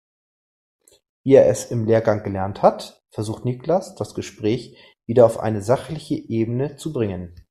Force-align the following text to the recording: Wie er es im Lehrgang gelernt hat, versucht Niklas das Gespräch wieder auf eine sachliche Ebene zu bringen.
Wie 1.23 1.35
er 1.35 1.45
es 1.49 1.65
im 1.69 1.85
Lehrgang 1.85 2.23
gelernt 2.23 2.63
hat, 2.63 3.03
versucht 3.11 3.45
Niklas 3.45 3.93
das 3.93 4.15
Gespräch 4.15 4.75
wieder 5.05 5.27
auf 5.27 5.39
eine 5.39 5.61
sachliche 5.61 6.15
Ebene 6.15 6.75
zu 6.75 6.91
bringen. 6.91 7.35